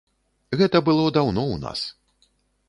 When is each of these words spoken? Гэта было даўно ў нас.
Гэта 0.61 0.81
было 0.87 1.05
даўно 1.19 1.45
ў 1.45 1.55
нас. 1.67 1.79